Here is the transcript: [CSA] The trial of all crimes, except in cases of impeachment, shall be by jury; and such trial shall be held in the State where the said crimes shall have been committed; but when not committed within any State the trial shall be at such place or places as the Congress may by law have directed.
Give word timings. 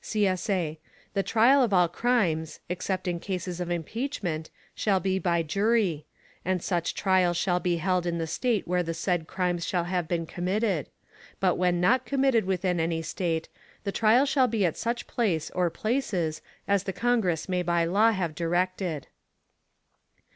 [CSA] 0.03 0.79
The 1.13 1.21
trial 1.21 1.61
of 1.61 1.73
all 1.75 1.87
crimes, 1.87 2.59
except 2.69 3.07
in 3.07 3.19
cases 3.19 3.59
of 3.61 3.69
impeachment, 3.69 4.49
shall 4.73 4.99
be 4.99 5.19
by 5.19 5.43
jury; 5.43 6.07
and 6.43 6.63
such 6.63 6.95
trial 6.95 7.35
shall 7.35 7.59
be 7.59 7.75
held 7.77 8.07
in 8.07 8.17
the 8.17 8.25
State 8.25 8.67
where 8.67 8.81
the 8.81 8.95
said 8.95 9.27
crimes 9.27 9.63
shall 9.63 9.83
have 9.83 10.07
been 10.07 10.25
committed; 10.25 10.89
but 11.39 11.53
when 11.55 11.79
not 11.79 12.03
committed 12.07 12.45
within 12.45 12.79
any 12.79 13.03
State 13.03 13.47
the 13.83 13.91
trial 13.91 14.25
shall 14.25 14.47
be 14.47 14.65
at 14.65 14.75
such 14.75 15.05
place 15.05 15.51
or 15.51 15.69
places 15.69 16.41
as 16.67 16.85
the 16.85 16.93
Congress 16.93 17.47
may 17.47 17.61
by 17.61 17.85
law 17.85 18.09
have 18.11 18.33
directed. 18.33 19.05